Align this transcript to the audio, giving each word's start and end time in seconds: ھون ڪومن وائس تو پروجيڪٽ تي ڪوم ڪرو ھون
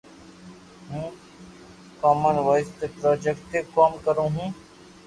ھون 0.89 1.05
ڪومن 2.01 2.35
وائس 2.49 2.67
تو 2.79 2.85
پروجيڪٽ 2.97 3.41
تي 3.51 3.59
ڪوم 3.75 3.91
ڪرو 4.09 4.25
ھون 4.35 4.51